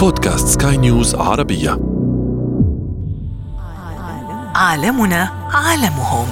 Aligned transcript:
بودكاست 0.00 0.62
سكاي 0.62 0.76
نيوز 0.76 1.14
عربية. 1.14 1.70
عالمنا 4.54 5.30
عالمهم. 5.52 6.28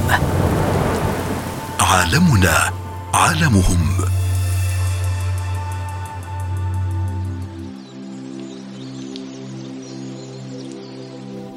عالمنا 1.81 2.55
عالمهم. 3.15 3.79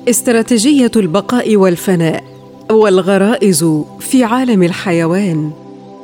استراتيجية 0.10 0.92
البقاء 0.96 1.56
والفناء 1.56 2.24
والغرائز 2.72 3.66
في 4.00 4.24
عالم 4.24 4.64
الحيوان. 4.64 5.52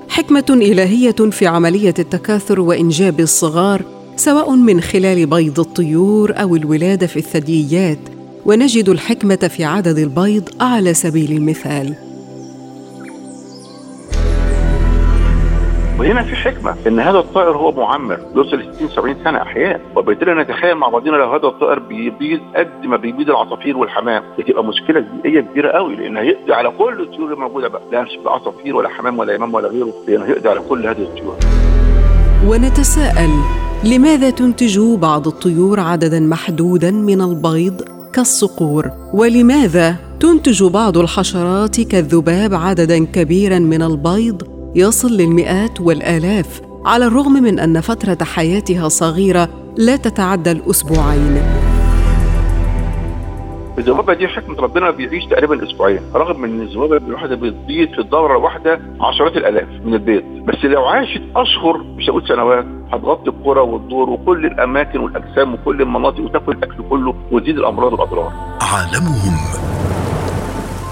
حكمة 0.10 0.46
إلهية 0.50 1.16
في 1.32 1.48
عملية 1.48 1.94
التكاثر 2.00 2.60
وإنجاب 2.60 3.20
الصغار 3.20 3.96
سواء 4.18 4.56
من 4.56 4.82
خلال 4.82 5.26
بيض 5.26 5.60
الطيور 5.60 6.34
أو 6.42 6.56
الولادة 6.56 7.08
في 7.08 7.18
الثدييات 7.18 7.98
ونجد 8.46 8.89
الحكمة 8.89 9.36
في 9.36 9.64
عدد 9.66 9.98
البيض 9.98 10.50
على 10.62 10.94
سبيل 10.94 11.32
المثال. 11.32 11.96
وهنا 16.00 16.24
في 16.24 16.36
حكمة 16.36 16.75
إن 16.88 17.00
هذا 17.00 17.18
الطائر 17.20 17.58
هو 17.58 17.72
معمر 17.72 18.20
يوصل 18.36 18.74
60 18.75 18.89
70 18.96 19.16
سنة 19.24 19.42
أحيانا 19.42 19.80
وبالتالي 19.96 20.34
نتخيل 20.34 20.75
مع 20.75 20.89
بعضنا 20.89 21.16
لو 21.16 21.32
هذا 21.34 21.47
الطائر 21.47 21.80
بيبيض 21.80 22.39
قد 22.56 22.86
ما 22.86 22.97
بيبيض 22.97 23.30
العصافير 23.30 23.78
والحمام. 23.78 24.24
بتبقى 24.39 24.64
مشكلة 24.64 25.06
بيئيه 25.24 25.42
كبيرة 25.42 25.72
قوي 25.72 25.96
لأن 25.96 26.18
هيقضي 26.18 26.54
على 26.54 26.70
كل 26.78 27.02
الطيور 27.02 27.34
الموجودة 27.34 27.68
بقى. 27.68 27.82
لا 27.92 28.02
مش 28.04 28.10
عصافير 28.25 28.75
ولا 28.75 28.89
حمام 28.89 29.20
ولا 29.20 29.34
يمام 29.36 29.54
ولا 29.54 29.68
غيره 29.68 29.94
لأن 30.08 30.22
هيقضي 30.22 30.50
على 30.50 30.60
كل 30.70 30.88
هذه 30.88 31.02
الطيور. 31.02 31.36
ونتساءل 32.47 33.30
لماذا 33.84 34.30
تنتج 34.30 34.80
بعض 34.80 35.28
الطيور 35.28 35.80
عددا 35.80 36.20
محدودا 36.20 36.92
من 36.92 37.22
البيض 37.22 37.81
كالصقور؟ 38.14 38.92
ولماذا 39.14 39.95
تنتج 40.19 40.64
بعض 40.64 40.97
الحشرات 40.97 41.81
كالذباب 41.81 42.53
عددا 42.53 43.06
كبيرا 43.06 43.59
من 43.59 43.81
البيض؟ 43.81 44.44
يصل 44.75 45.08
للمئات 45.08 45.81
والآلاف 45.81 46.61
على 46.86 47.06
الرغم 47.06 47.34
من 47.34 47.59
أن 47.59 47.81
فترة 47.81 48.17
حياتها 48.25 48.89
صغيرة 48.89 49.50
لا 49.78 49.95
تتعدى 49.95 50.52
الأسبوعين. 50.52 51.41
الذبابه 53.78 54.14
دي 54.14 54.28
حكمة 54.28 54.62
ربنا 54.62 54.91
بيعيش 54.91 55.25
تقريبا 55.25 55.64
أسبوعين 55.64 56.00
رغم 56.16 56.44
إن 56.44 56.62
الذبابه 56.62 56.97
الواحدة 56.97 57.36
بتبيض 57.36 57.89
في 57.89 58.00
الدورة 58.00 58.38
الواحدة 58.38 58.80
عشرات 59.02 59.38
الآلاف 59.38 59.67
من 59.86 59.94
البيض. 59.94 60.23
بس 60.23 60.66
لو 60.66 60.86
عاشت 60.86 61.22
أشهر 61.36 61.84
مش 61.97 62.09
هقول 62.09 62.28
سنوات 62.28 62.66
هتغطي 62.93 63.30
القرى 63.30 63.59
والدور 63.59 64.09
وكل 64.09 64.45
الأماكن 64.45 64.99
والأجسام 64.99 65.53
وكل 65.53 65.81
المناطق 65.81 66.19
وتاكل 66.19 66.52
الأكل 66.52 66.83
كله 66.89 67.16
وتزيد 67.31 67.57
الأمراض 67.57 67.94
والأضرار. 67.94 68.31
عالمهم. 68.61 69.38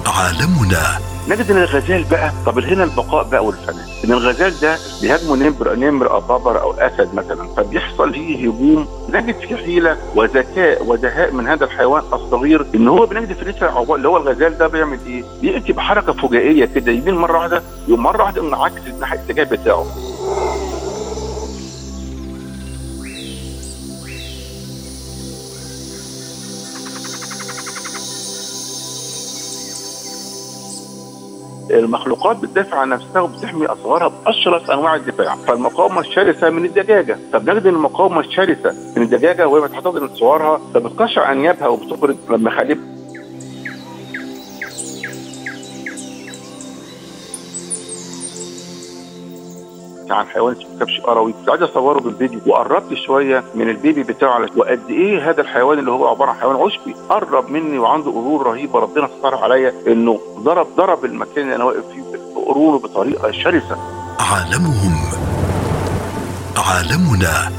عالمنا. 0.07 0.83
نجد 1.29 1.51
ان 1.51 1.57
الغزال 1.57 2.03
بقى 2.11 2.31
طب 2.45 2.59
هنا 2.59 2.83
البقاء 2.83 3.29
بقى 3.29 3.45
والفناء. 3.45 3.85
إن 4.05 4.11
الغزال 4.11 4.59
ده 4.61 4.77
بيهاجمه 5.01 5.35
نمر 5.35 5.75
نمر 5.75 6.11
أو 6.11 6.19
بابر 6.21 6.61
أو 6.61 6.71
أسد 6.73 7.15
مثلا 7.15 7.47
فبيحصل 7.57 8.13
فيه 8.13 8.37
هجوم 8.49 8.87
نجد 9.13 9.35
فيه 9.35 9.55
حيلة 9.55 9.97
وذكاء 10.15 10.85
ودهاء 10.85 11.31
من 11.33 11.47
هذا 11.47 11.65
الحيوان 11.65 12.03
الصغير. 12.13 12.65
إن 12.75 12.87
هو 12.87 13.05
بنجد 13.05 13.33
في 13.33 13.45
لسه 13.45 13.95
اللي 13.95 14.07
هو 14.07 14.17
الغزال 14.17 14.57
ده 14.57 14.67
بيعمل 14.67 14.99
إيه؟ 15.07 15.23
بيأتي 15.41 15.73
بحركة 15.73 16.13
فجائية 16.13 16.65
كده 16.65 16.91
يمين 16.91 17.15
مرة 17.15 17.37
واحدة 17.37 17.63
يقوم 17.87 18.03
مرة 18.03 18.23
واحدة 18.23 18.43
منعكس 18.43 18.87
الناحية 18.87 19.19
الاتجاه 19.19 19.43
بتاعه. 19.43 19.85
المخلوقات 31.71 32.37
بتدافع 32.37 32.77
عن 32.77 32.89
نفسها 32.89 33.21
وبتحمي 33.21 33.65
أصغرها 33.65 34.11
باشرس 34.25 34.69
أنواع 34.69 34.95
الدفاع. 34.95 35.35
فالمقاومة 35.35 35.99
الشرسة 35.99 36.49
من 36.49 36.65
الدجاجة. 36.65 37.17
فبنجد 37.33 37.65
المقاومة 37.65 38.19
الشرسة 38.19 38.75
من 38.97 39.03
الدجاجة 39.03 39.47
وهي 39.47 39.67
بتحتضن 39.67 40.15
صغارها 40.15 40.61
فبتقشع 40.73 41.31
أنيابها 41.31 41.67
وبتخرج 41.67 42.15
مخالب 42.29 42.94
عن 50.13 50.25
حيوان 50.25 50.55
اسمه 50.55 50.79
كبش 50.79 51.01
قروي 51.01 51.33
عايز 51.47 51.61
اصوره 51.61 51.99
بالفيديو. 51.99 52.39
وقربت 52.45 52.93
شوية 52.93 53.43
من 53.55 53.69
البيبي 53.69 54.03
بتاعه 54.03 54.45
وقد 54.55 54.81
إيه 54.89 55.29
هذا 55.29 55.41
الحيوان 55.41 55.79
اللي 55.79 55.91
هو 55.91 56.07
عبارة 56.07 56.29
عن 56.29 56.37
حيوان 56.37 56.55
عشبي. 56.55 56.95
قرب 57.09 57.49
مني 57.49 57.79
وعنده 57.79 58.11
قرور 58.11 58.47
رهيبة. 58.47 58.79
ربنا 58.79 59.09
ستر 59.19 59.35
عليا 59.35 59.73
انه 59.87 60.19
ضرب 60.39 60.67
ضرب 60.77 61.05
المكان 61.05 61.43
اللي 61.43 61.55
أنا 61.55 61.63
واقف 61.63 61.83
فيه 61.93 62.01
بقروره 62.35 62.77
بطريقة 62.77 63.31
شرسة. 63.31 63.77
عالمهم. 64.19 64.95
عالمنا 66.57 67.51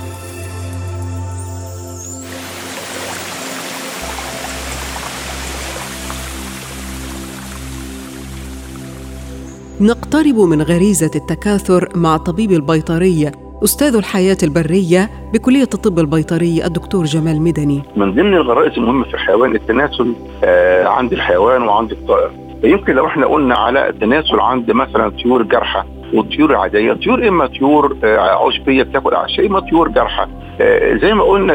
نقترب 9.81 10.39
من 10.39 10.63
غريزة 10.63 11.11
التكاثر 11.17 11.89
مع 11.95 12.17
طبيب 12.17 12.51
البيطريه 12.53 13.33
أستاذ 13.65 13.97
الحياة 13.97 14.37
البرية 14.43 15.11
بكلية 15.33 15.63
الطب 15.75 15.99
البيطري 15.99 16.65
الدكتور 16.65 17.05
جمال 17.05 17.43
مدني. 17.43 17.83
من 17.97 18.13
ضمن 18.15 18.35
الغرائز 18.35 18.73
المهمة 18.79 19.05
في 19.05 19.15
الحيوان 19.15 19.55
التناسل 19.55 20.13
آه 20.45 20.87
عند 20.87 21.13
الحيوان 21.13 21.63
وعند 21.63 21.93
الطائر. 21.93 22.31
يمكن 22.65 22.95
لو 22.95 23.07
إحنا 23.07 23.27
قلنا 23.27 23.55
على 23.55 23.89
التناسل 23.89 24.41
عند 24.41 24.71
مثلا 24.71 25.09
طيور 25.09 25.43
جارحه 25.43 25.87
والطيور 26.15 26.51
العاديه 26.51 26.93
طيور 26.93 27.29
إما 27.29 27.47
طيور 27.47 27.97
آه 28.05 28.47
عشبيه 28.47 28.83
بتاكل 28.83 29.15
أعشاب 29.15 29.45
إما 29.45 29.61
طيور 29.61 29.89
جارحه 29.89 30.29
آه 30.61 30.97
زي 30.97 31.15
ما 31.15 31.23
قلنا 31.25 31.55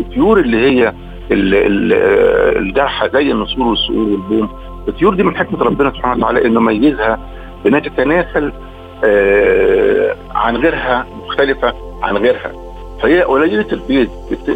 الطيور 0.00 0.40
اللي 0.40 0.56
هي 0.70 0.92
الجارحه 2.58 3.08
زي 3.08 3.32
النسور 3.32 3.66
والصقور 3.66 3.98
والبوم. 4.08 4.48
الطيور 4.88 5.14
دي 5.14 5.22
من 5.22 5.36
حكمة 5.36 5.62
ربنا 5.64 5.90
سبحانه 5.90 6.16
وتعالى 6.26 6.46
إنه 6.46 6.60
ميزها 6.60 7.18
بانها 7.64 7.80
تتناسل 7.80 8.52
آه 9.04 10.16
عن 10.34 10.56
غيرها 10.56 11.06
مختلفة 11.26 11.74
عن 12.02 12.16
غيرها. 12.16 12.52
فهي 13.02 13.22
قليلة 13.22 13.66
البيض 13.72 14.08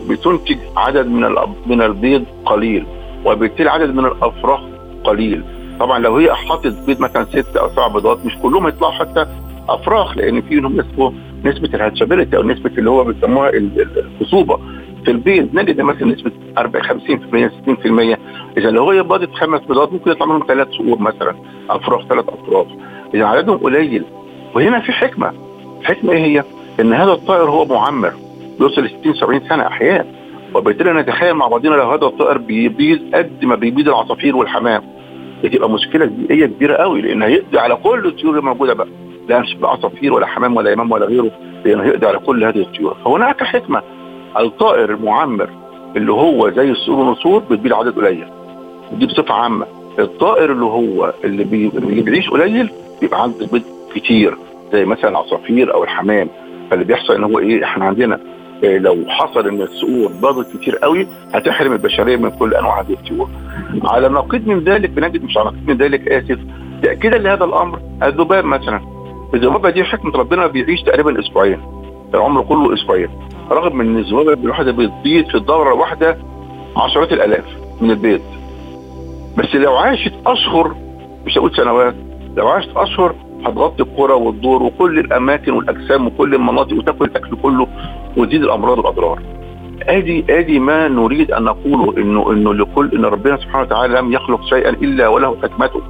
بتنتج 0.08 0.56
عدد 0.76 1.06
من 1.06 1.34
من 1.66 1.82
البيض 1.82 2.24
قليل 2.44 2.86
وبالتالي 3.24 3.70
عدد 3.70 3.94
من 3.94 4.04
الأفراخ 4.04 4.60
قليل. 5.04 5.44
طبعا 5.80 5.98
لو 5.98 6.16
هي 6.16 6.34
حطت 6.34 6.74
بيض 6.86 7.00
مثلا 7.00 7.24
ست 7.24 7.56
أو 7.56 7.68
سبع 7.70 7.88
بيضات 7.88 8.26
مش 8.26 8.36
كلهم 8.42 8.66
هيطلعوا 8.66 8.92
حتى 8.92 9.26
أفراخ 9.68 10.16
لأن 10.16 10.42
فيهم 10.42 10.76
نسبه 10.80 11.12
نسبة 11.44 11.68
الهاتشابيلتي 11.74 12.36
أو 12.36 12.42
نسبة 12.42 12.70
اللي 12.78 12.90
هو 12.90 13.04
بيسموها 13.04 13.50
الخصوبة. 13.54 14.60
في 15.04 15.10
البيض 15.12 15.48
نجد 15.54 15.80
مثلا 15.80 16.04
نسبة 16.08 16.32
40 16.58 16.84
50% 16.84 17.50
60% 18.14 18.18
إذا 18.58 18.70
لو 18.70 18.90
هي 18.90 19.02
بيضت 19.02 19.34
خمس 19.34 19.60
بيضات 19.60 19.92
ممكن 19.92 20.10
يطلع 20.10 20.26
منهم 20.26 20.44
ثلاث 20.48 20.68
صقور 20.70 20.98
مثلا 20.98 21.34
أفراخ 21.70 22.06
ثلاث 22.08 22.24
أفراخ. 22.28 22.66
اذا 23.16 23.24
عددهم 23.26 23.56
قليل. 23.56 24.04
وهنا 24.54 24.80
في 24.80 24.92
حكمة. 24.92 25.32
الحكمه 25.80 26.12
إيه 26.12 26.24
هي؟ 26.24 26.44
إن 26.80 26.92
هذا 26.92 27.12
الطائر 27.12 27.50
هو 27.50 27.64
معمر 27.64 28.12
بيوصل 28.58 28.88
60 29.00 29.14
70 29.14 29.40
سنة 29.48 29.66
أحيانا 29.66 30.04
وبالتالي 30.54 30.92
نتخيل 30.92 31.34
مع 31.34 31.48
بعضنا 31.48 31.74
لو 31.74 31.90
هذا 31.90 32.06
الطائر 32.06 32.38
بيبيض 32.38 32.98
قد 33.14 33.44
ما 33.44 33.54
بيبيض 33.54 33.88
العصافير 33.88 34.36
والحمام. 34.36 34.82
بتبقى 35.44 35.70
مشكلة 35.70 36.06
بيئية 36.06 36.46
كبيرة 36.46 36.74
قوي 36.76 37.00
لأن 37.02 37.22
هيقضي 37.22 37.58
على 37.58 37.74
كل 37.76 38.06
الطيور 38.06 38.38
الموجوده 38.38 38.74
بقى. 38.74 38.88
لا 39.28 39.40
مش 39.40 39.56
عصافير 39.62 40.12
ولا 40.12 40.26
حمام 40.26 40.56
ولا 40.56 40.70
يمام 40.72 40.92
ولا 40.92 41.06
غيره 41.06 41.30
لأن 41.64 41.80
هيقضي 41.80 42.06
على 42.06 42.18
كل 42.18 42.44
هذه 42.44 42.58
الطيور. 42.60 42.96
فهناك 43.04 43.42
حكمة. 43.42 43.82
الطائر 44.38 44.90
المعمر 44.90 45.48
اللي 45.96 46.12
هو 46.12 46.50
زي 46.50 46.70
الصقور 46.70 46.98
والنسور 46.98 47.42
بتبيض 47.50 47.72
عدد 47.72 47.96
قليل. 47.96 48.26
دي 48.92 49.06
بصفة 49.06 49.34
عامة. 49.34 49.66
الطائر 49.98 50.52
اللي 50.52 50.64
هو 50.64 51.12
اللي. 51.24 51.42
اللي 51.74 52.02
بيعيش 52.02 52.30
قليل 52.30 52.70
بيبقى 53.00 53.22
عنده 53.22 53.46
بيض 53.52 53.62
كتير 53.94 54.36
زي 54.72 54.84
مثلا 54.84 55.10
العصافير 55.10 55.74
أو 55.74 55.84
الحمام. 55.84 56.28
فاللي 56.70 56.84
بيحصل 56.84 57.14
إن 57.14 57.24
هو 57.24 57.38
إيه 57.38 57.64
إحنا 57.64 57.84
عندنا 57.84 58.20
إيه 58.62 58.78
لو 58.78 58.96
حصل 59.08 59.48
إن 59.48 59.62
الصقور 59.62 60.12
باضت 60.22 60.56
كتير 60.56 60.76
قوي 60.76 61.06
هتحرم 61.34 61.72
البشرية 61.72 62.16
من 62.16 62.30
كل 62.30 62.54
أنواع 62.54 62.80
هذه 62.80 62.92
الطيور. 62.92 63.28
على 63.84 64.08
نقيض 64.08 64.46
من 64.48 64.58
ذلك 64.64 64.90
بنجد 64.90 65.24
مش 65.24 65.36
على 65.38 65.46
نقيض 65.46 65.68
من 65.70 65.76
ذلك 65.76 66.08
آسف 66.08 66.38
تأكيدا 66.82 67.18
لهذا 67.18 67.44
الأمر 67.44 67.78
الذباب 68.02 68.44
مثلا. 68.44 68.80
الذبابة 69.34 69.70
دي 69.70 69.84
حكمة 69.84 70.12
ربنا 70.18 70.46
بيعيش 70.46 70.82
تقريبا 70.82 71.20
أسبوعين. 71.20 71.60
العمر 72.14 72.42
كله 72.42 72.74
أسبوعين. 72.74 73.08
رغم 73.50 73.80
إن 73.80 73.96
الذبابة 73.98 74.32
الواحدة 74.32 74.72
بتبيض 74.72 75.26
في 75.28 75.34
الدورة 75.34 75.74
الواحدة 75.74 76.16
عشرات 76.76 77.12
الآلاف 77.12 77.44
من 77.80 77.90
البيض 77.90 78.20
بس 79.38 79.54
لو 79.54 79.76
عاشت 79.76 80.12
أشهر 80.26 80.74
مش 81.26 81.38
هقول 81.38 81.56
سنوات 81.56 81.94
لو 82.36 82.48
عاشت 82.48 82.68
أشهر 82.76 83.14
هتغطي 83.44 83.82
القرى 83.82 84.12
والدور 84.12 84.62
وكل 84.62 84.98
الأماكن 84.98 85.52
والأجسام 85.52 86.06
وكل 86.06 86.34
المناطق 86.34 86.76
وتاكل 86.76 87.04
الأكل 87.04 87.36
كله 87.42 87.66
وتزيد 88.16 88.42
الأمراض 88.42 88.78
والأضرار. 88.78 89.22
آدي 89.82 90.24
آدي 90.30 90.58
ما 90.58 90.88
نريد 90.88 91.30
أن 91.30 91.42
نقوله 91.42 91.96
إنه 91.96 92.32
إنه 92.32 92.54
لكل 92.54 92.90
إن 92.94 93.04
ربنا 93.04 93.36
سبحانه 93.36 93.62
وتعالى 93.64 93.98
لم 93.98 94.12
يخلق 94.12 94.44
شيئا 94.44 94.70
إلا 94.70 95.08
وله 95.08 95.36
حكمته. 95.42 95.82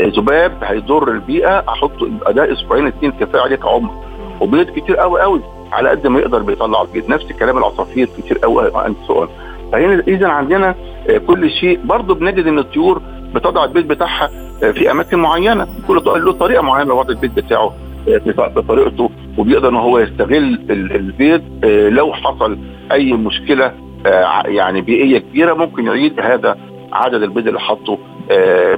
ذباب 0.00 0.52
هيضر 0.62 1.10
البيئة 1.10 1.64
يبقى 2.02 2.34
ده 2.34 2.52
أسبوعين 2.52 2.86
اثنين 2.86 3.12
كفاية 3.12 3.42
عليك 3.42 3.66
عمر. 3.66 3.90
وبيض 4.40 4.70
كتير 4.70 4.96
قوي 4.96 5.20
قوي 5.20 5.40
على 5.72 5.88
قد 5.88 6.06
ما 6.06 6.18
يقدر 6.18 6.42
بيطلع 6.42 6.82
البيض. 6.82 7.08
نفس 7.08 7.32
كلام 7.32 7.58
العصافير 7.58 8.08
كتير 8.18 8.38
قوي 8.38 8.86
انت 8.86 8.96
سؤال. 9.06 9.28
فهنا 9.72 10.02
اذا 10.08 10.28
عندنا 10.28 10.74
كل 11.26 11.50
شيء. 11.50 11.80
برضه 11.84 12.14
بنجد 12.14 12.46
إن 12.46 12.58
الطيور 12.58 13.02
بتضع 13.34 13.64
البيض 13.64 13.88
بتاعها 13.88 14.30
في 14.60 14.90
أماكن 14.90 15.18
معينة 15.18 15.66
كل 15.88 16.02
له 16.06 16.32
طريقة 16.32 16.62
معينة 16.62 16.88
لوضع 16.88 17.10
البيض 17.10 17.34
بتاعه 17.34 17.72
بطريقته 18.38 19.10
وبيقدر 19.38 19.68
إن 19.68 19.76
هو 19.76 19.98
يستغل 19.98 20.58
البيض 20.70 21.42
لو 21.92 22.12
حصل 22.12 22.58
أي 22.92 23.12
مشكلة 23.12 23.72
يعني 24.44 24.80
بيئية 24.80 25.18
كبيرة 25.18 25.54
ممكن 25.54 25.86
يعيد 25.86 26.20
هذا 26.20 26.56
عدد 26.92 27.22
البيض 27.22 27.46
اللي 27.46 27.60
حطه 27.60 27.98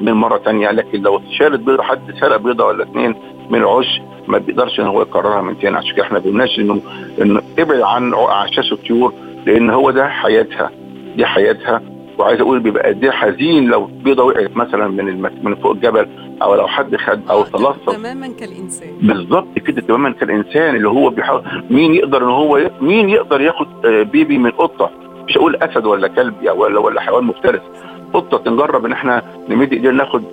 من 0.01 0.13
مرة 0.13 0.39
ثانية 0.39 0.71
لكن 0.71 1.03
لو 1.03 1.21
شالت 1.39 1.61
بيضة 1.61 1.83
حد 1.83 2.01
سرق 2.21 2.37
بيضة 2.37 2.65
ولا 2.65 2.83
اثنين 2.85 3.15
من 3.51 3.59
العش 3.59 4.01
ما 4.29 4.39
بيقدرش 4.39 4.81
إن 4.81 4.87
هو 4.87 5.03
يكررها 5.03 5.43
من 5.43 5.59
تاني. 5.59 5.77
عشان 5.77 5.95
كده 5.97 6.05
إحنا 6.05 6.19
بنقولناش 6.19 6.59
انه 6.59 6.81
إنه 7.23 7.43
ابعد 7.59 7.81
عن 7.81 8.15
اعشاش 8.15 8.73
الطيور 8.73 9.13
لأن 9.47 9.71
هو 9.71 9.91
ده 9.91 10.09
حياتها 10.09 10.71
دي 11.17 11.27
حياتها. 11.27 11.83
وعايز 12.19 12.41
أقول 12.41 12.61
بيبقى 12.61 12.89
قد 12.89 13.05
إيه 13.05 13.11
حزين 13.11 13.67
لو 13.67 13.85
بيضة 13.85 14.23
وقعت 14.25 14.57
مثلا 14.57 14.89
من 14.89 15.09
المس... 15.09 15.33
من 15.43 15.55
فوق 15.55 15.73
الجبل 15.73 16.09
أو 16.43 16.55
لو 16.55 16.67
حد 16.67 16.97
خد 16.97 17.21
أو 17.31 17.43
تلصق. 17.43 17.93
تماما 17.93 18.29
كالإنسان. 18.41 18.89
بالظبط 19.03 19.59
كده 19.59 19.81
تماما 19.81 20.11
كالإنسان 20.11 20.77
اللي 20.77 20.89
هو 20.89 21.11
بيحاول 21.11 21.43
مين 21.71 21.95
يقدر 21.95 22.23
إن 22.23 22.29
هو 22.29 22.57
ي... 22.59 22.71
مين 22.81 23.09
يقدر 23.09 23.41
ياخد 23.41 23.67
بيبي 23.87 24.39
من 24.39 24.51
قطة؟ 24.51 24.91
مش 25.29 25.39
هقول 25.39 25.57
أسد 25.57 25.87
ولا 25.87 26.09
كلب 26.09 26.35
ولا 26.57 26.81
ولا 26.81 27.01
حيوان 27.01 27.25
مفترس. 27.25 27.61
قطة 28.13 28.51
نجرب 28.51 28.87
إن 28.87 28.93
إحنا 28.93 29.23
نمد 29.49 29.73
إيدينا 29.73 29.93
ناخد 29.95 30.25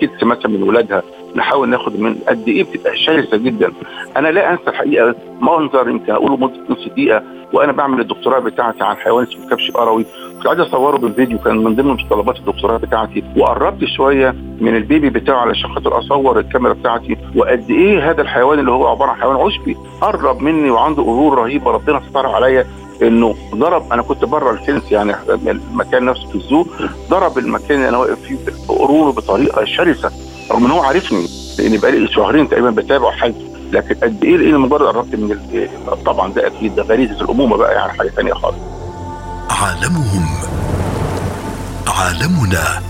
كيس 0.00 0.22
مثلا 0.22 0.48
من 0.48 0.62
ولادها 0.62 1.02
نحاول 1.36 1.68
ناخد 1.68 2.00
من 2.00 2.14
قد 2.28 2.48
إيه 2.48 2.64
بتبقى 2.64 2.96
شرسة 2.96 3.36
جدا. 3.36 3.72
أنا 4.16 4.28
لا 4.28 4.52
أنسى 4.52 4.62
الحقيقة 4.68 5.14
منظر 5.40 5.88
يمكن 5.88 6.12
أقوله 6.12 6.36
مدة 6.36 6.60
نص 6.70 6.88
دقيقة 6.88 7.22
وأنا 7.52 7.72
بعمل 7.72 8.00
الدكتوراه 8.00 8.38
بتاعتي 8.38 8.84
عن 8.84 8.96
حيوان 8.96 9.26
اسمه 9.26 9.48
كبش 9.50 9.70
أروي. 9.70 10.06
كنت 10.38 10.46
عايز 10.46 10.60
أصوره 10.60 10.96
بالفيديو 10.98 11.38
كان 11.38 11.56
من 11.64 11.74
ضمن 11.74 11.90
متطلبات 11.92 12.36
الدكتوراه 12.36 12.76
بتاعتي 12.76 13.24
وقربت 13.36 13.84
شوية 13.84 14.30
من 14.60 14.76
ال 14.76 14.83
baby 14.83 15.10
بتاعه 15.10 15.36
علشان 15.40 15.74
خاطر 15.74 15.98
أصور 15.98 16.38
الكاميرا 16.38 16.72
بتاعتي 16.74 17.16
وقد 17.36 17.70
إيه 17.70 18.10
هذا 18.10 18.22
الحيوان 18.22 18.58
اللي 18.58 18.70
هو 18.70 18.86
عبارة 18.86 19.10
عن 19.10 19.20
حيوان 19.20 19.36
عشبي 19.36 19.76
قرب 20.00 20.40
مني 20.42 20.70
وعنده 20.70 21.02
قرون 21.02 21.38
رهيبه 21.38 21.70
ربنا 21.70 22.02
ستر 22.10 22.26
عليا 22.26 22.66
إنه 23.02 23.34
ضرب 23.54 23.92
أنا 23.92 24.02
كنت 24.02 24.24
بره 24.24 24.50
ال 24.50 24.57
fence 24.57 24.92
يعني 24.92 25.14
المكان 25.46 26.04
نفسه 26.04 26.28
في 26.28 26.34
الزو 26.34 26.66
ضرب 27.10 27.38
المكان 27.38 27.76
اللي 27.78 27.88
أنا 27.88 27.98
واقف 27.98 28.18
فيه 28.22 28.36
قرونه 28.68 29.12
بطريقة 29.12 29.64
شرسة 29.64 30.10
رغم 30.50 30.64
إن 30.64 30.70
هو 30.70 30.80
عارفني 30.80 31.26
لأن 31.58 31.80
بقالي 31.80 32.08
شهرين 32.08 32.48
تقريبا 32.48 32.70
بتابع 32.70 33.10
حالته 33.10 33.48
لكن 33.72 33.94
قد 33.94 34.24
إيه 34.24 34.36
لأن 34.36 34.60
مجرد 34.60 34.82
قربت 34.82 35.14
من 35.14 35.38
طبعا 36.06 36.32
ده 36.32 36.46
أكيد 36.46 36.74
ده 36.74 36.82
غريزة 36.82 37.20
الأمومة 37.24 37.56
بقى 37.56 37.74
يعني 37.74 37.92
حاجة 37.92 38.08
ثانية 38.08 38.32
خالص. 38.32 38.77
عالمهم 39.50 40.26
عالمنا. 41.86 42.82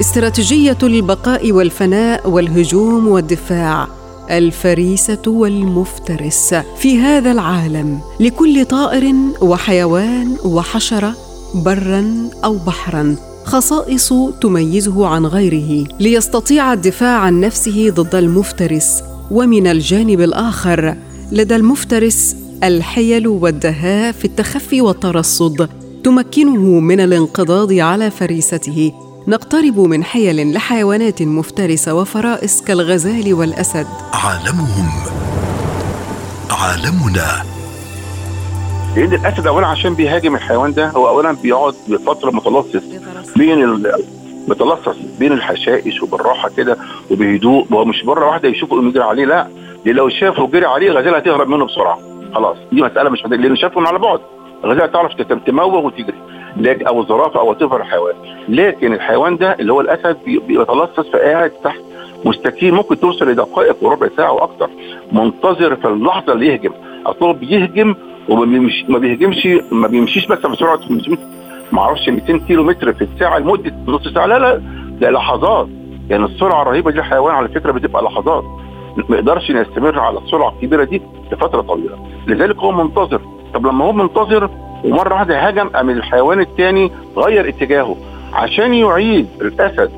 استراتيجية 0.00 0.78
البقاء 0.82 1.52
والفناء 1.52 2.30
والهجوم 2.30 3.08
والدفاع 3.08 3.88
الفريسة 4.30 5.22
والمفترس 5.26 6.54
في 6.78 6.98
هذا 6.98 7.32
العالم 7.32 8.00
لكل 8.20 8.64
طائر 8.64 9.14
وحيوان 9.40 10.36
وحشرة 10.44 11.14
برا 11.54 12.30
أو 12.44 12.56
بحرا. 12.56 13.16
خصائص 13.44 14.12
تميزه 14.40 15.06
عن 15.06 15.26
غيره 15.26 15.88
ليستطيع 16.00 16.72
الدفاع 16.72 17.18
عن 17.18 17.40
نفسه 17.40 17.90
ضد 17.90 18.14
المفترس. 18.14 19.02
ومن 19.30 19.66
الجانب 19.66 20.20
الآخر 20.20 20.96
لدى 21.32 21.56
المفترس 21.56 22.36
الحيل 22.64 23.28
والدهاء 23.28 24.12
في 24.12 24.24
التخفي 24.24 24.80
والترصد 24.80 25.68
تمكنه 26.04 26.80
من 26.80 27.00
الانقضاض 27.00 27.72
على 27.72 28.10
فريسته. 28.10 28.92
نقترب 29.28 29.78
من 29.78 30.04
حيل 30.04 30.52
لحيوانات 30.54 31.22
مفترسة 31.22 31.94
وفرائس 31.94 32.62
كالغزال 32.62 33.34
والأسد. 33.34 33.86
عالمهم. 34.12 34.88
عالمنا. 36.50 37.44
لأن 38.96 39.14
الأسد 39.14 39.46
اولا 39.46 39.66
عشان 39.66 39.94
بيهاجم 39.94 40.34
الحيوان 40.34 40.72
ده 40.72 40.88
هو 40.90 41.08
اولا 41.08 41.32
بيقعد 41.32 41.74
بفتره 41.88 42.30
متلصص 42.30 42.84
بين 43.36 43.64
ال... 43.64 43.92
متلصص 44.48 44.96
بين 45.18 45.32
الحشائش 45.32 46.02
وبالراحة 46.02 46.50
كده 46.56 46.76
وبهدوء. 47.10 47.66
هو 47.72 47.84
مش 47.84 48.04
مرة 48.04 48.26
واحدة 48.26 48.48
يشوفه 48.48 48.82
يجري 48.82 49.02
عليه 49.04 49.24
لا 49.24 49.48
دي 49.84 49.92
لو 49.92 50.08
شافه 50.08 50.42
وجري 50.42 50.66
عليه 50.66 50.90
غزاله 50.90 51.16
هتهرب 51.16 51.48
منه 51.48 51.64
بسرعة. 51.66 51.98
خلاص. 52.34 52.56
دي 52.72 52.82
مسألة 52.82 53.10
مش 53.10 53.24
لأنه 53.26 53.54
شافه 53.54 53.80
من 53.80 53.86
على 53.86 53.98
بعد. 53.98 54.20
الغزاله 54.64 54.86
تعرف 54.86 55.14
تموه 55.46 55.76
وتجري. 55.76 56.16
لكن 56.56 56.86
أو 56.86 57.00
الزرافه 57.00 57.40
أو 57.40 57.52
تفر 57.52 57.80
الحيوان 57.80 58.14
لكن 58.48 58.92
الحيوان 58.92 59.36
ده 59.36 59.52
اللي 59.60 59.72
هو 59.72 59.80
الأسد 59.80 60.16
بيتلصص 60.24 61.08
فقاعد 61.12 61.50
تحت 61.50 61.80
مستكين. 62.24 62.74
ممكن 62.74 63.00
توصل 63.00 63.28
لدقائق 63.28 63.76
وربع 63.82 64.08
ساعة 64.16 64.32
وأكثر 64.32 64.70
منتظر 65.12 65.76
في 65.76 65.88
اللحظة 65.88 66.32
اللي 66.32 66.46
يهجم. 66.46 66.72
اصله 67.06 67.32
بيهجم 67.32 67.94
وما 68.28 68.70
ما 68.88 68.98
بيهجمش 68.98 69.46
ما 69.72 69.88
بيمشيش 69.88 70.26
بس 70.26 70.38
بسرعة 70.46 70.76
500 70.76 71.18
ما 71.72 71.80
أعرفش 71.80 72.08
200 72.08 72.38
كيلو 72.38 72.62
متر 72.64 72.92
في 72.92 73.02
الساعة 73.04 73.38
لمدة 73.38 73.72
نص 73.86 74.08
ساعة. 74.08 74.26
لا 74.26 74.38
لا 74.38 74.62
ده 75.00 75.10
لحظات. 75.10 75.68
يعني 76.10 76.24
السرعة 76.24 76.62
الرهيبة 76.62 76.90
دي 76.90 76.98
الحيوان 76.98 77.34
على 77.34 77.48
فكرة 77.48 77.72
بتبقى 77.72 78.02
لحظات. 78.02 78.44
ما 78.96 79.16
يقدرش 79.16 79.50
يستمر 79.50 79.98
على 79.98 80.18
السرعة 80.18 80.48
الكبيرة 80.48 80.84
دي 80.84 81.02
لفترة 81.32 81.60
طويلة. 81.60 81.98
لذلك 82.26 82.56
هو 82.56 82.72
منتظر. 82.72 83.20
طب 83.54 83.66
لما 83.66 83.84
هو 83.84 83.92
منتظر 83.92 84.50
ومرة 84.84 85.14
واحدة 85.14 85.38
هجم 85.38 85.68
قام 85.68 85.90
الحيوان 85.90 86.40
الثاني 86.40 86.90
غير 87.16 87.48
اتجاهه 87.48 87.96
عشان 88.32 88.74
يعيد 88.74 89.28
الأسد 89.40 89.90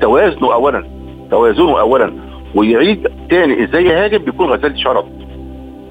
توازنه 0.00 0.52
اولا 0.54 0.84
توازنه 1.30 1.80
اولا 1.80 2.12
ويعيد 2.54 3.08
تاني. 3.30 3.64
إزاي 3.64 3.84
يهاجم؟ 3.84 4.18
بيكون 4.18 4.50
غزال 4.50 4.78
شرد. 4.78 5.04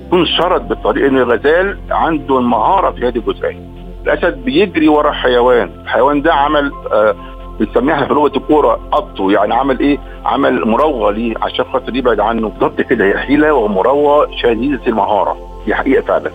يكون 0.07 0.25
شرد 0.25 0.68
بالطريقة 0.68 1.07
إن 1.07 1.18
الغزال 1.18 1.77
عنده 1.92 2.39
المهارة 2.39 2.92
في 2.92 3.07
هذه 3.07 3.18
الجزئية. 3.18 3.69
الأسد 4.03 4.45
بيجري 4.45 4.87
ورا 4.87 5.11
حيوان. 5.11 5.69
الحيوان 5.83 6.21
ده 6.21 6.33
عمل 6.33 6.71
آه 6.92 7.16
بنسميها 7.59 8.06
في 8.06 8.13
لغة 8.13 8.37
الكورة 8.37 8.80
قطه 8.92 9.31
يعني 9.31 9.54
عمل 9.54 9.80
إيه؟ 9.80 9.97
عمل 10.25 10.68
مراوغه 10.68 11.11
ليه 11.11 11.33
عشان 11.42 11.66
خاطر 11.73 11.95
يبعد 11.95 12.19
عنه. 12.19 12.49
بالظبط 12.49 12.81
كده 12.81 13.06
هي 13.06 13.18
حيلة 13.18 13.54
ومراوغه 13.54 14.28
شديدة 14.35 14.81
المهارة. 14.87 15.37
دي 15.66 15.75
حقيقة 15.75 16.01
فعلا. 16.01 16.31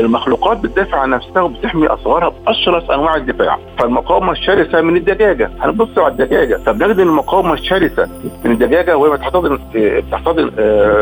المخلوقات 0.00 0.58
بتدافع 0.58 0.98
عن 0.98 1.10
نفسها 1.10 1.42
وبتحمي 1.42 1.86
أصغرها 1.86 2.28
بأشرس 2.28 2.90
أنواع 2.90 3.16
الدفاع. 3.16 3.58
فالمقاومة 3.78 4.32
الشرسة 4.32 4.80
من 4.80 4.96
الدجاجة. 4.96 5.50
هنبص 5.60 5.98
على 5.98 6.12
الدجاجة. 6.12 6.56
فبناخد 6.56 7.00
المقاومة 7.00 7.52
الشرسة 7.52 8.08
من 8.44 8.50
الدجاجة 8.50 8.96
وهي 8.96 9.10
بتحتضن 9.10 9.58
بتحتضن 9.74 10.50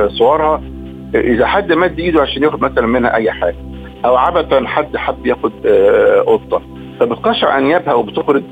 صورها. 0.08 0.60
إذا 1.14 1.46
حد 1.46 1.72
مد 1.72 1.98
إيده 1.98 2.22
عشان 2.22 2.42
ياخد 2.42 2.62
مثلا 2.62 2.86
منها 2.86 3.14
أي 3.14 3.30
حاجة. 3.32 3.56
أو 4.04 4.16
عبثا 4.16 4.66
حد 4.66 4.96
حب 4.96 5.26
ياخد 5.26 5.52
قطة. 6.26 6.62
فبتقشع 7.00 7.58
أنيابها 7.58 7.94
وبتخرج 7.94 8.42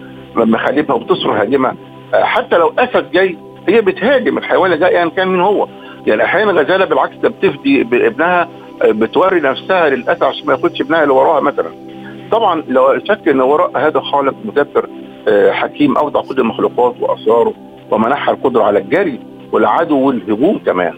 مخالبها 0.45 0.97
وبتصرخ 0.97 1.37
هاجمه 1.37 1.75
حتى 2.15 2.59
لو 2.59 2.73
أسد 2.79 3.11
جاي 3.11 3.37
هي 3.69 3.81
بتهاجم 3.81 4.39
الحيوان 4.39 4.79
جاي 4.79 4.99
ايا 4.99 5.09
كان 5.09 5.29
مين 5.29 5.41
هو. 5.41 5.69
يعني 6.07 6.25
أحيانا 6.25 6.53
غزالة 6.53 6.85
بالعكس 6.85 7.17
ده 7.17 7.29
بتفدي 7.29 7.85
بابنها 7.85 8.49
بتوري 8.85 9.41
نفسها 9.41 9.89
للاسد 9.89 10.23
عشان 10.23 10.47
ما 10.47 10.53
ياخدش 10.53 10.81
ابنها 10.81 11.03
اللي 11.03 11.15
وراها 11.15 11.41
مثلا. 11.41 11.71
طبعا 12.33 12.63
لو 12.69 12.99
شك 13.05 13.29
إن 13.29 13.41
وراء 13.41 13.79
هذا 13.79 14.01
خالق 14.01 14.35
مدبر 14.45 14.89
حكيم 15.51 15.97
اودع 15.97 16.21
كل 16.21 16.39
المخلوقات 16.39 16.95
وأسراره 17.01 17.55
ومنحها 17.91 18.35
القدرة 18.35 18.63
على 18.63 18.79
الجري 18.79 19.21
والعدو 19.53 19.99
والهجوم 19.99 20.59
كمان. 20.67 20.95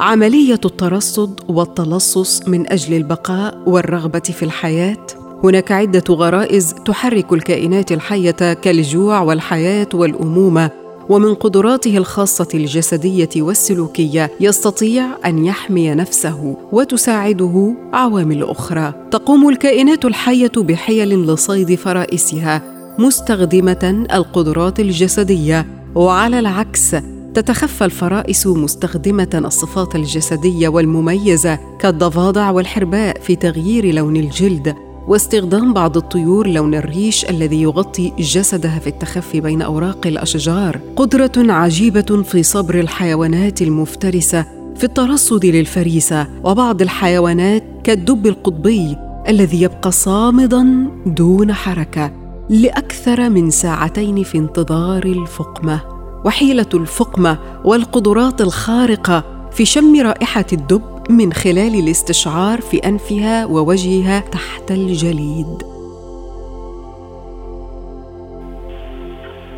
عملية 0.00 0.54
الترصد 0.64 1.40
والتلصص 1.50 2.48
من 2.48 2.72
أجل 2.72 2.96
البقاء 2.96 3.54
والرغبة 3.66 4.18
في 4.18 4.42
الحياة 4.42 5.06
هناك 5.44 5.72
عدة 5.72 6.04
غرائز 6.10 6.74
تحرك 6.84 7.32
الكائنات 7.32 7.92
الحية 7.92 8.52
كالجوع 8.52 9.20
والحياة 9.20 9.88
والامومه 9.94 10.70
ومن 11.08 11.34
قدراته 11.34 11.96
الخاصة 11.96 12.48
الجسدية 12.54 13.28
والسلوكية 13.36 14.30
يستطيع 14.40 15.06
أن 15.26 15.44
يحمي 15.44 15.94
نفسه 15.94 16.56
وتساعده 16.72 17.74
عوامل 17.92 18.42
أخرى. 18.42 18.92
تقوم 19.10 19.48
الكائنات 19.48 20.04
الحية 20.04 20.52
بحيل 20.56 21.26
لصيد 21.26 21.74
فرائسها 21.74 22.62
مستخدمة 22.98 24.06
القدرات 24.14 24.80
الجسدية 24.80 25.66
وعلى 25.94 26.38
العكس 26.38 26.96
تتخفى 27.34 27.84
الفرائس 27.84 28.46
مستخدمة 28.46 29.30
الصفات 29.34 29.94
الجسدية 29.94 30.68
والمميزة 30.68 31.58
كالضفادع 31.78 32.50
والحرباء 32.50 33.20
في 33.20 33.36
تغيير 33.36 33.94
لون 33.94 34.16
الجلد. 34.16 34.87
واستخدام 35.08 35.72
بعض 35.72 35.96
الطيور 35.96 36.48
لون 36.48 36.74
الريش 36.74 37.24
الذي 37.24 37.62
يغطي 37.62 38.12
جسدها 38.18 38.78
في 38.78 38.86
التخفي 38.86 39.40
بين 39.40 39.62
أوراق 39.62 40.06
الأشجار. 40.06 40.80
قدرة 40.96 41.32
عجيبة 41.36 42.22
في 42.22 42.42
صبر 42.42 42.80
الحيوانات 42.80 43.62
المفترسة 43.62 44.44
في 44.76 44.84
الترصد 44.84 45.46
للفريسة 45.46 46.26
وبعض 46.44 46.82
الحيوانات 46.82 47.64
كالدب 47.84 48.26
القطبي 48.26 48.96
الذي 49.28 49.62
يبقى 49.62 49.92
صامدا 49.92 50.86
دون 51.06 51.52
حركة 51.52 52.12
لأكثر 52.48 53.30
من 53.30 53.50
ساعتين 53.50 54.22
في 54.22 54.38
انتظار 54.38 55.04
الفقمة. 55.04 55.80
وحيلة 56.24 56.66
الفقمة 56.74 57.38
والقدرات 57.64 58.40
الخارقة 58.40 59.24
في 59.50 59.64
شم 59.64 60.00
رائحة 60.00 60.46
الدب 60.52 60.97
من 61.10 61.32
خلال 61.32 61.74
الاستشعار 61.74 62.60
في 62.60 62.76
أنفها 62.78 63.46
ووجهها 63.46 64.20
تحت 64.20 64.70
الجليد. 64.70 65.62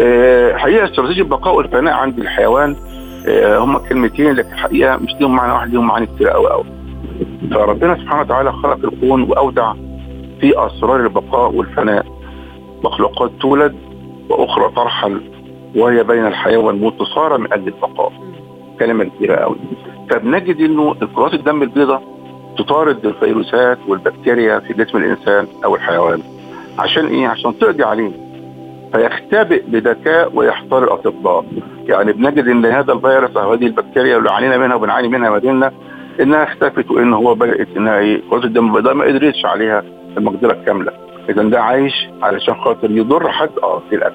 آه، 0.00 0.57
حقيقة 0.57 0.85
استراتيجية 0.85 1.23
البقاء 1.23 1.54
والفناء 1.54 1.95
عند 1.95 2.19
الحيوان 2.19 2.76
آه، 3.28 3.59
هم 3.59 3.78
كلمتين 3.78 4.33
لكن 4.33 4.52
الحقيقة 4.52 4.97
مش 4.97 5.12
ليهم 5.21 5.37
معنى 5.37 5.52
واحد 5.52 5.71
ليهم 5.71 5.87
معاني 5.87 6.07
كتير 6.07 6.28
قوي 6.28 6.50
قوي 6.50 6.64
فربنا 7.50 7.95
سبحانه 7.95 8.21
وتعالى 8.21 8.52
خلق 8.52 8.85
الكون 8.85 9.23
وأودع 9.23 9.73
في 10.40 10.52
أسرار 10.57 11.00
البقاء 11.00 11.52
والفناء. 11.54 12.07
مخلوقات 12.85 13.30
تولد 13.40 13.75
وأخرى 14.28 14.73
ترحل 14.76 15.21
وهي 15.76 16.04
بين 16.04 16.26
الحياة 16.26 16.59
والموت 16.59 17.00
تصارى 17.00 17.38
من 17.38 17.52
أجل 17.52 17.69
البقاء. 17.69 18.12
كلمة 18.78 19.04
كبيرة 19.04 19.37
قوي 19.37 19.57
فبنجد 20.10 20.60
إنه 20.60 20.94
كرات 21.16 21.34
الدم 21.34 21.62
البيضاء 21.62 22.02
تطارد 22.58 23.06
الفيروسات 23.06 23.78
والبكتيريا 23.88 24.58
في 24.58 24.72
جسم 24.72 24.98
الإنسان 24.98 25.46
أو 25.64 25.74
الحيوان. 25.74 26.22
عشان 26.78 27.06
إيه؟ 27.06 27.28
عشان 27.28 27.58
تقضي 27.58 27.84
عليه 27.84 28.10
فيختبئ 28.92 29.62
بذكاء 29.66 30.32
ويحتار 30.34 30.84
الأطباء. 30.84 31.44
يعني 31.88 32.12
بنجد 32.12 32.48
إن 32.48 32.66
هذا 32.66 32.92
الفيروس 32.92 33.36
أو 33.36 33.52
هذه 33.52 33.66
البكتيريا 33.66 34.18
اللي 34.18 34.30
عانينا 34.30 34.58
منها 34.58 34.76
وبنعاني 34.76 35.08
منها 35.08 35.30
ما 35.30 35.38
ديننا 35.38 35.72
إنها 36.20 36.44
اختفت 36.44 36.90
وان 36.90 37.12
هو 37.12 37.34
بدأت 37.34 37.68
إنها 37.76 37.98
إيه؟ 37.98 38.22
كرات 38.30 38.44
الدم 38.44 38.66
البيضاء 38.66 38.94
ما 38.94 39.04
قدرتش 39.04 39.44
عليها 39.44 39.82
المقدرة 40.16 40.52
الكاملة. 40.52 40.92
اذا 41.28 41.42
ده 41.42 41.62
عايش 41.62 42.08
علشان 42.22 42.54
خاطر 42.54 42.90
يضر 42.90 43.28
حد 43.28 43.50
آه 43.62 43.82
الأكل. 43.92 44.14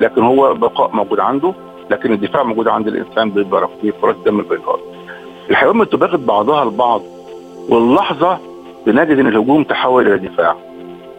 لكن 0.00 0.22
هو 0.22 0.54
بقاء 0.54 0.96
موجود 0.96 1.20
عنده 1.20 1.54
لكن 1.90 2.12
الدفاع 2.12 2.42
موجود 2.42 2.68
عند 2.68 2.88
الإنسان 2.88 3.30
بيتضرب 3.30 3.68
في 3.82 3.92
كرات 4.02 4.16
الدم 4.16 4.40
البيضاء. 4.40 4.95
الحيوان 5.50 5.78
بتباغت 5.78 6.20
بعضها 6.20 6.62
البعض 6.62 7.02
واللحظة 7.68 8.38
بنجد 8.86 9.18
إن 9.18 9.26
الهجوم 9.26 9.64
تحول 9.64 10.06
إلى 10.12 10.28
دفاع. 10.28 10.56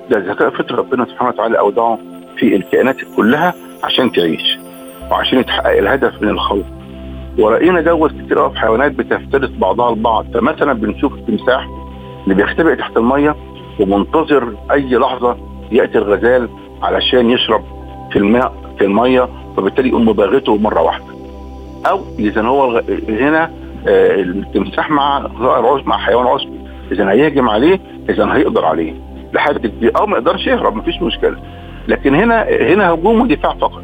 ده 0.10 0.20
ذكاء 0.20 0.50
فطر 0.50 0.76
ربنا 0.76 1.06
سبحانه 1.06 1.30
وتعالى 1.30 1.60
اودعه 1.60 2.00
في 2.38 2.56
الكائنات 2.56 2.96
كلها 3.18 3.54
عشان 3.84 4.12
تعيش 4.12 4.58
وعشان 5.12 5.40
يتحقق 5.40 5.78
الهدف 5.78 6.22
من 6.22 6.30
الخوف. 6.30 6.66
ورأينا 7.40 7.82
دوت 7.82 8.12
كتير 8.12 8.40
قوي 8.40 8.50
في 8.52 8.60
حيوانات 8.60 8.92
بتفترس 8.92 9.50
بعضها 9.50 9.90
البعض 9.90 10.26
فمثلا 10.34 10.74
بنشوف 10.74 11.14
التمساح 11.14 11.68
اللي 12.24 12.36
بيختبئ 12.36 12.76
تحت 12.76 12.98
المية 12.98 13.36
ومنتظر 13.80 14.54
أي 14.72 14.96
لحظة 14.96 15.38
يأتي 15.72 15.98
الغزال 15.98 16.50
علشان 16.82 17.30
يشرب 17.30 17.64
في 18.12 18.20
الماء 18.20 18.54
في 18.78 18.86
المية 18.86 19.30
فبالتالي 19.58 19.90
يقوم 19.90 20.08
مباغته 20.10 20.58
مرة 20.58 20.82
واحدة. 20.82 21.06
أو 21.86 22.00
إذا 22.20 22.42
هو. 22.42 22.82
هنا 23.10 23.52
التمساح 23.88 24.90
مع 24.90 25.28
ظائر 25.40 25.66
عشب 25.66 25.88
مع 25.88 25.98
حيوان 25.98 26.28
عشب 26.28 26.50
إذا 26.92 27.12
هيهجم 27.12 27.50
عليه 27.50 27.80
إذا 28.10 28.34
هيقدر 28.34 28.66
عليه. 28.66 28.94
لحد 29.34 29.72
أو 29.98 30.06
ما 30.06 30.18
يقدرش 30.18 30.48
يهرب 30.48 30.76
مفيش 30.76 31.02
مشكلة. 31.02 31.38
لكن 31.88 32.16
هنا 32.16 32.44
هنا 32.44 32.94
هجوم 32.94 33.22
ودفاع 33.22 33.54
فقط. 33.54 33.82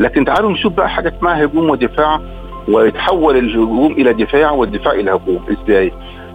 لكن 0.00 0.24
تعالوا 0.24 0.50
نشوف 0.52 0.72
بقى 0.72 0.88
حاجة 0.90 1.12
اسمها 1.18 1.44
هجوم 1.44 1.70
ودفاع 1.70 2.20
ويتحول 2.68 3.36
الهجوم 3.36 3.92
إلى 3.92 4.12
دفاع 4.12 4.50
والدفاع 4.50 4.92
إلى 4.92 5.10
هجوم. 5.10 5.40
إزاي؟ 5.50 5.92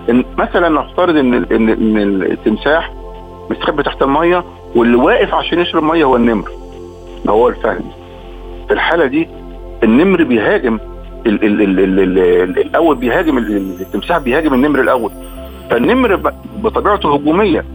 إن 0.10 0.24
مثلا 0.38 0.70
نفترض 0.70 1.18
إن 1.18 1.34
إن 1.34 1.70
إن 1.70 1.98
التمساح 2.24 2.92
مستخبي 3.52 3.84
تحت 3.84 4.02
المية 4.02 4.44
واللي 4.76 4.96
واقف 4.96 5.34
عشان 5.34 5.60
يشرب 5.60 5.84
مية 5.84 6.04
هو 6.04 6.16
النمر. 6.16 6.50
هو 7.30 7.48
الفهد 7.48 7.86
في 8.68 8.74
الحالة 8.74 9.06
دي 9.06 9.28
النمر 9.84 10.24
بيهاجم 10.24 10.80
ال 11.28 11.44
ال 11.44 11.62
ال 11.62 11.80
ال 11.80 12.00
ال 12.00 12.20
ال 12.20 12.60
الأول 12.60 12.96
بيهاجم 12.96 13.38
التمساح 13.38 14.18
بيهاجم 14.18 14.54
النمر 14.54 14.82
الأول. 14.82 15.12
فالنمر 15.70 16.16
بطبيعته 16.64 17.16
هجومية 17.16 17.66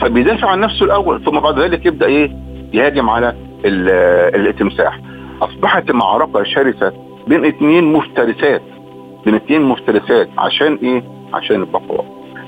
فبيدافع 0.00 0.48
عن 0.48 0.60
نفسه 0.60 0.84
الأول 0.84 1.24
ثم 1.24 1.40
بعد 1.40 1.58
ذلك 1.58 1.86
يبدأ 1.86 2.06
إيه؟ 2.06 2.30
يهاجم 2.72 3.10
على 3.10 3.34
التمساح. 3.64 5.00
أصبحت 5.42 5.90
معركة 5.90 6.42
شرسة 6.42 6.92
بين 7.26 7.44
اثنين 7.44 7.92
مفترسات 7.92 8.62
بين 9.24 9.34
اثنين 9.34 9.62
مفترسات 9.62 10.28
عشان 10.38 10.78
إيه؟ 10.82 11.02
عشان 11.34 11.56
البقاء 11.60 12.04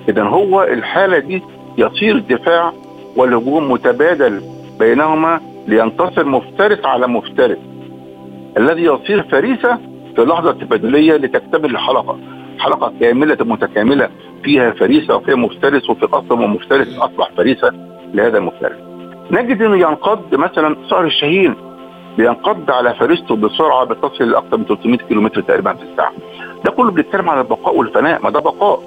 اذا 0.09 0.23
هو 0.23 0.63
الحالة 0.63 1.19
دي 1.19 1.43
يصير 1.79 2.17
الدفاع 2.17 2.73
والهجوم 3.17 3.73
متبادل 3.73 4.43
بينهما 4.79 5.41
لينتصر 5.69 6.25
مفترس 6.25 6.85
على 6.85 7.07
مفترس. 7.07 7.59
الذي 8.59 8.83
يصير 8.83 9.23
فريسة 9.23 9.79
لحظة 10.25 10.53
تبادليه 10.53 11.13
لتكتمل 11.17 11.71
الحلقة 11.71 12.19
حلقة 12.59 12.93
كاملة 13.01 13.37
متكاملة 13.41 14.09
فيها 14.45 14.71
فريسة 14.71 15.17
وفيها 15.17 15.35
مفترس 15.35 15.91
وفي 15.91 16.03
الاصل 16.03 16.39
مفترس 16.39 16.99
أصبح 16.99 17.31
فريسة 17.37 17.73
لهذا 18.15 18.39
المفترس 18.39 18.77
نجد 19.31 19.63
إنه 19.63 19.77
ينقض 19.77 20.35
مثلا 20.35 20.77
صقر 20.91 21.05
الشاهين 21.05 21.55
بينقض 22.19 22.71
على 22.71 22.95
فريسته 22.95 23.37
بسرعة 23.37 23.85
بتصل 23.85 24.31
لأكثر 24.31 24.57
من 24.57 24.65
300 24.65 24.99
كم 24.99 25.29
تقريبا 25.29 25.73
في 25.73 25.83
الساعة. 25.83 26.13
ده 26.65 26.71
كله 26.71 26.91
بيتكلم 26.91 27.31
على 27.31 27.41
البقاء 27.41 27.77
والفناء 27.77 28.23
ما 28.23 28.31
ده 28.31 28.41
بقاء 28.41 28.83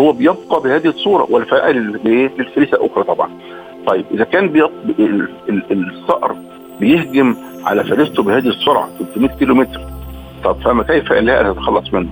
هو 0.00 0.12
بيبقى 0.12 0.60
بهذه 0.64 0.88
الصورة 0.88 1.26
والفناء 1.30 1.70
للفريسة 1.70 2.76
الأخرى 2.76 3.04
طبعا. 3.04 3.30
طيب 3.86 4.04
إذا 4.10 4.24
كان. 4.24 4.68
الصقر 5.70 6.36
بيهجم 6.80 7.36
على 7.64 7.84
فريسته 7.84 8.22
بهذه 8.22 8.48
السرعة 8.48 8.88
300 9.14 9.28
كم 9.64 9.95
طب 10.46 10.56
فما 10.64 10.82
كيف 10.82 11.12
لا 11.12 11.52
تتخلص 11.52 11.94
منه؟ 11.94 12.08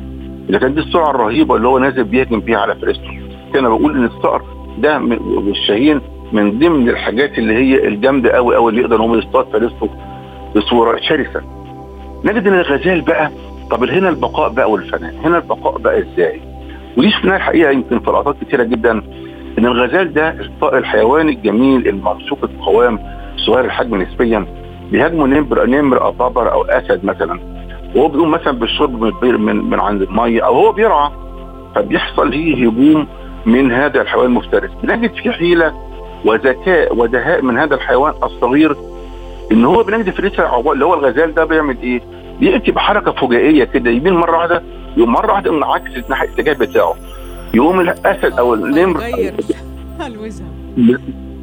إذا 0.50 0.58
كانت 0.58 0.74
دي 0.74 0.80
السرعة 0.80 1.10
الرهيبة 1.10 1.56
اللي 1.56 1.68
هو 1.68 1.78
نازل 1.78 2.04
بيهجم 2.04 2.40
بيها 2.40 2.58
على 2.58 2.74
فريسته. 2.74 3.20
أنا 3.58 3.68
بقول 3.68 3.96
إن 3.96 4.04
الصقر 4.04 4.42
ده 4.78 4.98
والشاهين 5.26 6.00
من 6.32 6.58
ضمن 6.58 6.88
الحاجات 6.88 7.38
اللي 7.38 7.54
هي 7.54 7.88
الجامدة 7.88 8.30
قوي 8.30 8.56
قوي 8.56 8.70
اللي 8.70 8.80
يقدر 8.82 9.02
هو 9.02 9.14
يصطاد 9.14 9.46
فريسته 9.52 9.88
بصورة 10.56 11.00
شرسة. 11.00 11.40
نجد 12.24 12.46
إن 12.46 12.54
الغزال 12.54 13.00
بقى 13.00 13.30
طب 13.70 13.84
هنا 13.84 14.08
البقاء 14.08 14.48
بقى 14.52 14.70
والفناء، 14.70 15.14
هنا 15.24 15.38
البقاء 15.38 15.78
بقى 15.78 15.98
إزاي؟ 15.98 16.40
ودي 16.96 17.10
شفناها 17.10 17.36
الحقيقة 17.36 17.70
يمكن 17.70 17.98
في 17.98 18.10
لقطات 18.10 18.36
كثيره 18.44 18.62
جدا 18.62 19.02
إن 19.58 19.66
الغزال 19.66 20.12
ده 20.14 20.36
الحيوان 20.62 21.28
الجميل 21.28 21.88
الممسوك 21.88 22.44
القوام 22.44 22.98
صغير 23.36 23.64
الحجم 23.64 24.02
نسبيا 24.02 24.46
بيهاجموا 24.92 25.26
نمر 25.26 25.66
نمر 25.66 26.02
أو 26.04 26.10
طبر 26.10 26.52
أو 26.52 26.64
أسد 26.64 27.04
مثلا 27.04 27.40
وهو 27.94 28.08
بيقوم 28.08 28.30
مثلا 28.30 28.52
بالشرب 28.52 29.02
من 29.02 29.40
من, 29.40 29.56
من 29.56 29.80
عند 29.80 30.02
المية 30.02 30.46
أو 30.46 30.54
هو 30.54 30.72
بيرعى. 30.72 31.10
فبيحصل 31.74 32.32
هي 32.32 32.68
هجوم 32.68 33.06
من 33.46 33.72
هذا 33.72 34.02
الحيوان 34.02 34.26
المفترس. 34.26 34.70
نجد 34.84 35.14
في 35.14 35.32
حيلة 35.32 35.74
وذكاء 36.24 36.96
ودهاء 36.96 37.42
من 37.42 37.58
هذا 37.58 37.74
الحيوان 37.74 38.14
الصغير 38.22 38.76
إن 39.52 39.64
هو 39.64 39.82
بنجد 39.82 40.10
فريسه 40.10 40.72
اللي 40.72 40.84
هو 40.84 40.94
الغزال 40.94 41.34
ده 41.34 41.44
بيعمل 41.44 41.76
إيه؟ 41.82 42.00
بيأتي 42.40 42.72
بحركة 42.72 43.12
فجائية 43.12 43.64
كده. 43.64 43.90
يمين 43.90 44.14
مرة 44.14 44.36
واحدة 44.36 44.62
يقوم 44.96 45.12
مرة 45.12 45.32
واحدة 45.32 45.50
يقوم 45.50 45.64
عكس 45.64 45.96
الناحيه 45.96 46.28
الإتجاه 46.28 46.52
بتاعه. 46.52 46.94
يقوم 47.54 47.80
الأسد 47.80 48.38
أو 48.38 48.54
النمر 48.54 49.00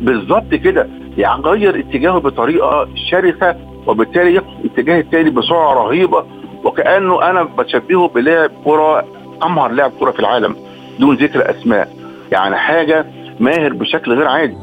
بالظبط 0.02 0.54
كده. 0.54 0.88
يغير 1.18 1.80
اتجاهه 1.80 2.18
بطريقة 2.20 2.88
شرسة 3.12 3.56
وبالتالي 3.88 4.34
يقف 4.36 4.48
الاتجاه 4.66 5.00
التاني 5.00 5.30
بسرعة 5.30 5.74
رهيبة. 5.74 6.26
وكأنه 6.64 7.30
أنا 7.30 7.44
بشبهه 7.44 8.08
بلاعب 8.08 8.52
كرة 8.66 9.06
أمهر 9.44 9.72
لاعب 9.72 9.92
كرة 10.00 10.12
في 10.12 10.20
العالم 10.20 10.56
دون 11.00 11.16
ذكر 11.16 11.50
أسماء. 11.50 11.96
يعني 12.32 12.56
حاجة 12.56 13.06
ماهر 13.40 13.74
بشكل 13.74 14.14
غير 14.14 14.28
عادي. 14.28 14.58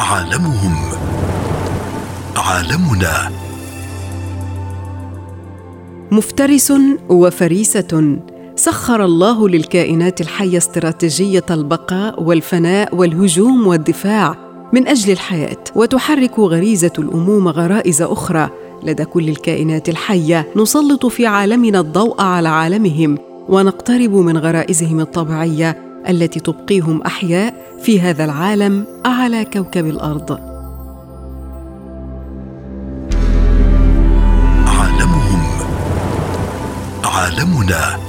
عالمهم 0.00 0.74
عالمنا. 2.36 3.30
مفترس 6.10 6.72
وفريسة 7.08 8.18
سخر 8.56 9.04
الله 9.04 9.48
للكائنات 9.48 10.20
الحية 10.20 10.58
استراتيجية 10.58 11.44
البقاء 11.50 12.22
والفناء 12.22 12.94
والهجوم 12.94 13.66
والدفاع 13.66 14.34
من 14.72 14.88
أجل 14.88 15.12
الحياة 15.12 15.64
وتحرك 15.74 16.38
غريزة 16.38 16.92
الامومه 16.98 17.50
غرائز 17.50 18.02
أخرى. 18.02 18.50
لدى 18.84 19.04
كل 19.04 19.28
الكائنات 19.28 19.88
الحية. 19.88 20.48
نسلط 20.56 21.06
في 21.06 21.26
عالمنا 21.26 21.80
الضوء 21.80 22.22
على 22.22 22.48
عالمهم 22.48 23.18
ونقترب 23.48 24.14
من 24.14 24.38
غرائزهم 24.38 25.00
الطبيعية 25.00 25.78
التي 26.08 26.40
تبقيهم 26.40 27.02
أحياء 27.02 27.54
في 27.82 28.00
هذا 28.00 28.24
العالم 28.24 28.86
على 29.04 29.44
كوكب 29.44 29.86
الأرض. 29.86 30.38
عالمهم 34.66 35.42
عالمنا. 37.04 38.03